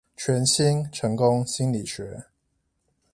[0.17, 2.25] 全新成功心理學